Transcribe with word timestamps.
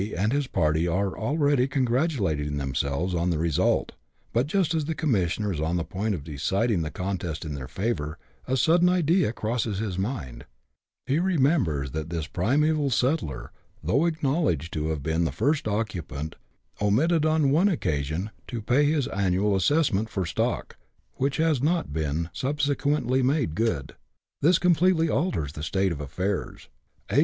and 0.17 0.33
his 0.33 0.47
party 0.47 0.87
are 0.87 1.15
already 1.15 1.67
congratulating 1.67 2.57
themselves 2.57 3.13
on 3.13 3.29
the 3.29 3.37
result; 3.37 3.91
but 4.33 4.47
just 4.47 4.73
as 4.73 4.85
the 4.85 4.95
commissioner 4.95 5.53
is 5.53 5.61
on 5.61 5.75
the 5.77 5.83
point 5.83 6.15
of 6.15 6.23
deciding 6.23 6.81
the 6.81 6.89
contest 6.89 7.45
in 7.45 7.53
their 7.53 7.67
favour, 7.67 8.17
a 8.47 8.57
sudden 8.57 8.89
idea 8.89 9.31
crosses 9.31 9.77
his 9.77 9.99
mind; 9.99 10.43
he 11.05 11.19
remembers 11.19 11.91
that 11.91 12.09
this 12.09 12.25
primaeval 12.25 12.89
settler, 12.89 13.51
though 13.83 14.07
acknowledged 14.07 14.73
to 14.73 14.87
have 14.89 15.03
been 15.03 15.23
the 15.23 15.31
first 15.31 15.67
occupant, 15.67 16.35
omitted, 16.81 17.23
on 17.23 17.51
one 17.51 17.67
occasion, 17.69 18.31
to 18.47 18.59
pay 18.59 18.85
his 18.85 19.05
annual 19.09 19.55
assess 19.55 19.93
ment 19.93 20.09
for 20.09 20.25
stock, 20.25 20.77
which 21.17 21.37
has 21.37 21.61
not 21.61 21.93
been 21.93 22.27
subsequently 22.33 23.21
made 23.21 23.53
good; 23.53 23.93
this 24.41 24.57
completely 24.57 25.09
alters 25.11 25.53
the 25.53 25.61
state 25.61 25.91
of 25.91 26.01
affairs; 26.01 26.69
A.' 27.11 27.19